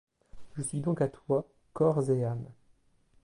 Je 0.57 0.63
suis 0.63 0.79
donc 0.79 0.99
à 0.99 1.07
toi 1.07 1.45
corps 1.73 2.09
et 2.09 2.23
âme. 2.25 2.43